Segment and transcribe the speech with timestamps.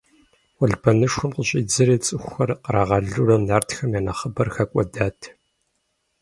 [0.59, 5.19] Уэлбанэшхуэм къыщӀидзэри, цӀыхухэр кърагъэлурэ нартхэм я нэхъыбэр хэкӀуэдат.